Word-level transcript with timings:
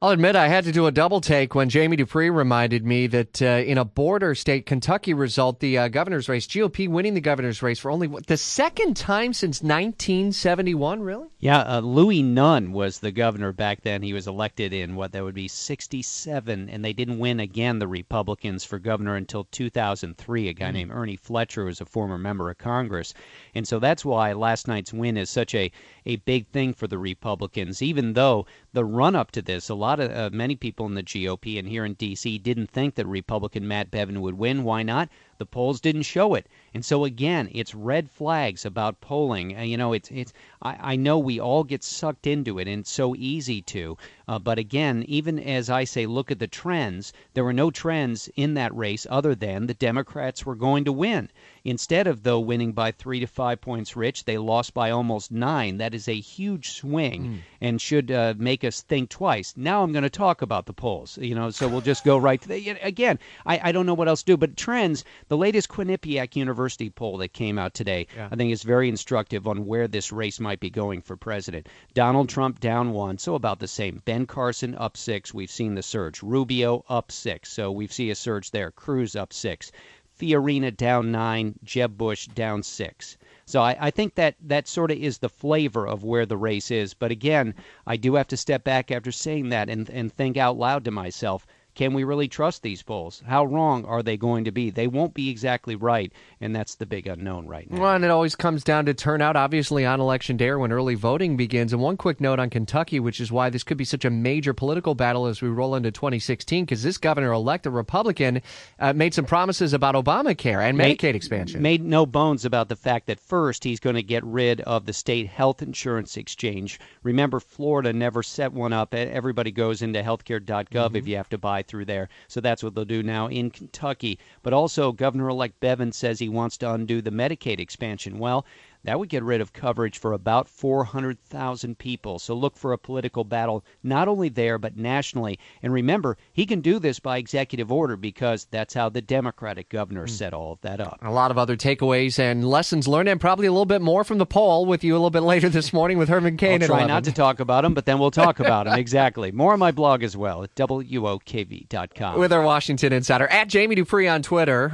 I'll 0.00 0.10
admit 0.10 0.36
I 0.36 0.46
had 0.46 0.62
to 0.62 0.70
do 0.70 0.86
a 0.86 0.92
double 0.92 1.20
take 1.20 1.56
when 1.56 1.70
Jamie 1.70 1.96
Dupree 1.96 2.30
reminded 2.30 2.86
me 2.86 3.08
that 3.08 3.42
uh, 3.42 3.46
in 3.46 3.78
a 3.78 3.84
border 3.84 4.36
state, 4.36 4.64
Kentucky 4.64 5.12
result, 5.12 5.58
the 5.58 5.76
uh, 5.76 5.88
governor's 5.88 6.28
race, 6.28 6.46
GOP 6.46 6.88
winning 6.88 7.14
the 7.14 7.20
governor's 7.20 7.64
race 7.64 7.80
for 7.80 7.90
only 7.90 8.06
what, 8.06 8.28
the 8.28 8.36
second 8.36 8.96
time 8.96 9.32
since 9.32 9.60
1971, 9.60 11.02
really? 11.02 11.26
Yeah, 11.40 11.62
uh, 11.62 11.80
Louis 11.80 12.22
Nunn 12.22 12.70
was 12.70 13.00
the 13.00 13.10
governor 13.10 13.52
back 13.52 13.82
then. 13.82 14.02
He 14.02 14.12
was 14.12 14.28
elected 14.28 14.72
in 14.72 14.94
what 14.94 15.10
that 15.10 15.24
would 15.24 15.34
be 15.34 15.48
67, 15.48 16.68
and 16.68 16.84
they 16.84 16.92
didn't 16.92 17.18
win 17.18 17.40
again, 17.40 17.80
the 17.80 17.88
Republicans, 17.88 18.62
for 18.62 18.78
governor 18.78 19.16
until 19.16 19.48
2003. 19.50 20.48
A 20.48 20.52
guy 20.52 20.70
mm. 20.70 20.74
named 20.74 20.92
Ernie 20.92 21.16
Fletcher 21.16 21.64
was 21.64 21.80
a 21.80 21.84
former 21.84 22.18
member 22.18 22.48
of 22.50 22.58
Congress. 22.58 23.14
And 23.52 23.66
so 23.66 23.80
that's 23.80 24.04
why 24.04 24.32
last 24.32 24.68
night's 24.68 24.92
win 24.92 25.16
is 25.16 25.28
such 25.28 25.56
a, 25.56 25.72
a 26.06 26.16
big 26.16 26.46
thing 26.46 26.72
for 26.72 26.86
the 26.86 26.98
Republicans, 26.98 27.82
even 27.82 28.12
though 28.12 28.46
the 28.72 28.84
run 28.84 29.16
up 29.16 29.32
to 29.32 29.42
this, 29.42 29.68
a 29.68 29.74
lot 29.74 29.87
of 29.96 30.10
uh, 30.10 30.30
many 30.32 30.56
people 30.56 30.86
in 30.86 30.94
the 30.94 31.02
GOP 31.02 31.58
and 31.58 31.66
here 31.66 31.84
in 31.84 31.94
D.C. 31.94 32.38
didn't 32.38 32.70
think 32.70 32.94
that 32.96 33.06
Republican 33.06 33.66
Matt 33.66 33.90
Bevin 33.90 34.20
would 34.20 34.38
win. 34.38 34.64
Why 34.64 34.82
not? 34.82 35.08
The 35.38 35.46
polls 35.46 35.80
didn't 35.80 36.02
show 36.02 36.34
it. 36.34 36.46
And 36.74 36.84
so 36.84 37.04
again, 37.04 37.48
it's 37.52 37.74
red 37.74 38.10
flags 38.10 38.66
about 38.66 39.00
polling. 39.00 39.56
Uh, 39.56 39.62
you 39.62 39.76
know, 39.76 39.92
it's 39.92 40.10
it's. 40.10 40.32
I, 40.60 40.92
I 40.92 40.96
know 40.96 41.18
we 41.18 41.40
all 41.40 41.64
get 41.64 41.82
sucked 41.82 42.26
into 42.26 42.58
it, 42.58 42.68
and 42.68 42.80
it's 42.80 42.90
so 42.90 43.14
easy 43.16 43.62
to. 43.62 43.96
Uh, 44.26 44.38
but 44.38 44.58
again, 44.58 45.04
even 45.08 45.38
as 45.38 45.70
I 45.70 45.84
say, 45.84 46.06
look 46.06 46.30
at 46.30 46.38
the 46.38 46.46
trends. 46.46 47.12
There 47.34 47.44
were 47.44 47.52
no 47.52 47.70
trends 47.70 48.28
in 48.36 48.54
that 48.54 48.76
race 48.76 49.06
other 49.08 49.34
than 49.34 49.66
the 49.66 49.74
Democrats 49.74 50.44
were 50.44 50.54
going 50.56 50.84
to 50.84 50.92
win. 50.92 51.30
Instead 51.64 52.06
of 52.06 52.22
though 52.22 52.40
winning 52.40 52.72
by 52.72 52.90
three 52.90 53.20
to 53.20 53.26
five 53.26 53.60
points, 53.60 53.96
Rich, 53.96 54.24
they 54.24 54.38
lost 54.38 54.74
by 54.74 54.90
almost 54.90 55.30
nine. 55.30 55.78
That 55.78 55.94
is 55.94 56.08
a 56.08 56.14
huge 56.14 56.70
swing, 56.70 57.24
mm. 57.24 57.38
and 57.60 57.80
should 57.80 58.10
uh, 58.10 58.34
make 58.36 58.64
us 58.64 58.82
think 58.82 59.08
twice. 59.08 59.54
Now 59.56 59.82
I'm 59.82 59.92
going 59.92 60.02
to 60.02 60.10
talk 60.10 60.42
about 60.42 60.66
the 60.66 60.72
polls. 60.72 61.18
You 61.18 61.34
know, 61.34 61.50
so 61.50 61.68
we'll 61.68 61.80
just 61.80 62.04
go 62.04 62.18
right 62.18 62.40
to 62.40 62.48
the, 62.48 62.70
again. 62.82 63.18
I, 63.46 63.60
I 63.64 63.72
don't 63.72 63.86
know 63.86 63.94
what 63.94 64.08
else 64.08 64.22
to 64.22 64.32
do, 64.32 64.36
but 64.36 64.56
trends. 64.56 65.04
The 65.28 65.36
latest 65.36 65.68
Quinnipiac 65.68 66.36
University 66.36 66.88
poll 66.88 67.18
that 67.18 67.34
came 67.34 67.58
out 67.58 67.74
today, 67.74 68.06
yeah. 68.16 68.28
I 68.32 68.36
think 68.36 68.50
is 68.50 68.62
very 68.62 68.88
instructive 68.88 69.46
on 69.46 69.66
where 69.66 69.86
this 69.86 70.10
race 70.10 70.40
might 70.40 70.58
be 70.58 70.70
going 70.70 71.02
for 71.02 71.16
president. 71.16 71.68
Donald 71.92 72.30
Trump 72.30 72.60
down 72.60 72.92
one, 72.92 73.18
so 73.18 73.34
about 73.34 73.58
the 73.58 73.68
same. 73.68 74.00
Ben 74.06 74.24
Carson 74.24 74.74
up 74.74 74.96
six. 74.96 75.34
We've 75.34 75.50
seen 75.50 75.74
the 75.74 75.82
surge. 75.82 76.22
Rubio 76.22 76.82
up 76.88 77.12
six, 77.12 77.52
so 77.52 77.70
we 77.70 77.86
see 77.88 78.08
a 78.08 78.14
surge 78.14 78.52
there. 78.52 78.70
Cruz 78.70 79.14
up 79.14 79.34
six. 79.34 79.70
Fiorina 80.18 80.74
down 80.74 81.12
nine. 81.12 81.58
Jeb 81.62 81.98
Bush 81.98 82.26
down 82.28 82.62
six. 82.62 83.18
So 83.44 83.60
I, 83.60 83.76
I, 83.78 83.90
think 83.90 84.14
that 84.14 84.36
that 84.40 84.66
sort 84.66 84.90
of 84.90 84.96
is 84.96 85.18
the 85.18 85.28
flavor 85.28 85.86
of 85.86 86.04
where 86.04 86.24
the 86.24 86.38
race 86.38 86.70
is. 86.70 86.94
But 86.94 87.10
again, 87.10 87.54
I 87.86 87.98
do 87.98 88.14
have 88.14 88.28
to 88.28 88.36
step 88.38 88.64
back 88.64 88.90
after 88.90 89.12
saying 89.12 89.50
that 89.50 89.68
and, 89.68 89.90
and 89.90 90.10
think 90.10 90.38
out 90.38 90.56
loud 90.56 90.86
to 90.86 90.90
myself. 90.90 91.46
Can 91.78 91.94
we 91.94 92.02
really 92.02 92.26
trust 92.26 92.64
these 92.64 92.82
polls? 92.82 93.22
How 93.24 93.44
wrong 93.44 93.84
are 93.84 94.02
they 94.02 94.16
going 94.16 94.46
to 94.46 94.50
be? 94.50 94.68
They 94.70 94.88
won't 94.88 95.14
be 95.14 95.30
exactly 95.30 95.76
right, 95.76 96.12
and 96.40 96.52
that's 96.52 96.74
the 96.74 96.86
big 96.86 97.06
unknown 97.06 97.46
right 97.46 97.70
now. 97.70 97.80
Well, 97.80 97.94
and 97.94 98.04
it 98.04 98.10
always 98.10 98.34
comes 98.34 98.64
down 98.64 98.86
to 98.86 98.94
turnout, 98.94 99.36
obviously, 99.36 99.86
on 99.86 100.00
election 100.00 100.36
day 100.36 100.48
or 100.48 100.58
when 100.58 100.72
early 100.72 100.96
voting 100.96 101.36
begins. 101.36 101.72
And 101.72 101.80
one 101.80 101.96
quick 101.96 102.20
note 102.20 102.40
on 102.40 102.50
Kentucky, 102.50 102.98
which 102.98 103.20
is 103.20 103.30
why 103.30 103.48
this 103.48 103.62
could 103.62 103.76
be 103.76 103.84
such 103.84 104.04
a 104.04 104.10
major 104.10 104.52
political 104.52 104.96
battle 104.96 105.26
as 105.26 105.40
we 105.40 105.50
roll 105.50 105.76
into 105.76 105.92
2016, 105.92 106.64
because 106.64 106.82
this 106.82 106.98
governor 106.98 107.30
elect, 107.30 107.64
a 107.64 107.70
Republican, 107.70 108.42
uh, 108.80 108.92
made 108.92 109.14
some 109.14 109.24
promises 109.24 109.72
about 109.72 109.94
Obamacare 109.94 110.68
and 110.68 110.76
made, 110.76 110.98
Medicaid 110.98 111.14
expansion. 111.14 111.62
Made 111.62 111.84
no 111.84 112.06
bones 112.06 112.44
about 112.44 112.68
the 112.68 112.74
fact 112.74 113.06
that 113.06 113.20
first 113.20 113.62
he's 113.62 113.78
going 113.78 113.94
to 113.94 114.02
get 114.02 114.24
rid 114.24 114.62
of 114.62 114.84
the 114.84 114.92
state 114.92 115.28
health 115.28 115.62
insurance 115.62 116.16
exchange. 116.16 116.80
Remember, 117.04 117.38
Florida 117.38 117.92
never 117.92 118.24
set 118.24 118.52
one 118.52 118.72
up. 118.72 118.94
Everybody 118.94 119.52
goes 119.52 119.80
into 119.80 120.02
healthcare.gov 120.02 120.66
mm-hmm. 120.66 120.96
if 120.96 121.06
you 121.06 121.14
have 121.14 121.28
to 121.28 121.38
buy 121.38 121.62
through 121.68 121.84
there. 121.84 122.08
So 122.26 122.40
that's 122.40 122.62
what 122.62 122.74
they'll 122.74 122.84
do 122.84 123.02
now 123.02 123.28
in 123.28 123.50
Kentucky. 123.50 124.18
But 124.42 124.52
also, 124.52 124.90
Governor 124.90 125.28
elect 125.28 125.60
Bevin 125.60 125.92
says 125.94 126.18
he 126.18 126.28
wants 126.28 126.56
to 126.58 126.72
undo 126.72 127.00
the 127.00 127.10
Medicaid 127.10 127.60
expansion. 127.60 128.18
Well, 128.18 128.44
that 128.84 128.98
would 128.98 129.08
get 129.08 129.22
rid 129.22 129.40
of 129.40 129.52
coverage 129.52 129.98
for 129.98 130.12
about 130.12 130.48
400,000 130.48 131.78
people. 131.78 132.18
So 132.18 132.34
look 132.34 132.56
for 132.56 132.72
a 132.72 132.78
political 132.78 133.24
battle 133.24 133.64
not 133.82 134.08
only 134.08 134.28
there, 134.28 134.58
but 134.58 134.76
nationally. 134.76 135.38
And 135.62 135.72
remember, 135.72 136.16
he 136.32 136.46
can 136.46 136.60
do 136.60 136.78
this 136.78 137.00
by 137.00 137.18
executive 137.18 137.72
order 137.72 137.96
because 137.96 138.46
that's 138.50 138.74
how 138.74 138.88
the 138.88 139.02
Democratic 139.02 139.68
governor 139.68 140.06
mm. 140.06 140.10
set 140.10 140.32
all 140.32 140.52
of 140.52 140.60
that 140.62 140.80
up. 140.80 140.98
A 141.02 141.10
lot 141.10 141.30
of 141.30 141.38
other 141.38 141.56
takeaways 141.56 142.18
and 142.18 142.48
lessons 142.48 142.86
learned, 142.88 143.08
and 143.08 143.20
probably 143.20 143.46
a 143.46 143.52
little 143.52 143.66
bit 143.66 143.82
more 143.82 144.04
from 144.04 144.18
the 144.18 144.26
poll 144.26 144.66
with 144.66 144.84
you 144.84 144.94
a 144.94 144.98
little 144.98 145.10
bit 145.10 145.22
later 145.22 145.48
this 145.48 145.72
morning 145.72 145.98
with 145.98 146.08
Herman 146.08 146.36
Cain. 146.36 146.62
I'll 146.62 146.68
try 146.68 146.86
not 146.86 147.04
to 147.04 147.12
talk 147.12 147.40
about 147.40 147.64
him, 147.64 147.74
but 147.74 147.86
then 147.86 147.98
we'll 147.98 148.10
talk 148.10 148.40
about 148.40 148.66
him. 148.66 148.74
Exactly. 148.74 149.32
More 149.32 149.52
on 149.52 149.58
my 149.58 149.72
blog 149.72 150.02
as 150.02 150.16
well 150.16 150.42
at 150.42 150.54
WOKV.com. 150.54 152.18
With 152.18 152.32
our 152.32 152.42
Washington 152.42 152.92
Insider 152.92 153.26
at 153.26 153.48
Jamie 153.48 153.74
Dupree 153.74 154.08
on 154.08 154.22
Twitter. 154.22 154.68